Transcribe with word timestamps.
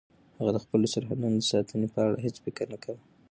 هغه 0.37 0.51
د 0.53 0.57
خپلو 0.65 0.85
سرحدونو 0.93 1.35
د 1.39 1.43
ساتنې 1.51 1.87
په 1.93 1.99
اړه 2.05 2.17
هیڅ 2.25 2.35
فکر 2.45 2.65
نه 2.73 2.77
کاوه. 2.83 3.01